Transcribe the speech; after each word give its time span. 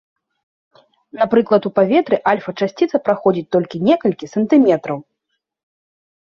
Напрыклад, 1.19 1.67
у 1.69 1.71
паветры 1.79 2.17
альфа-часціца 2.31 3.01
праходзіць 3.09 3.45
толькі 3.57 3.83
некалькі 3.89 4.31
сантыметраў. 4.33 4.99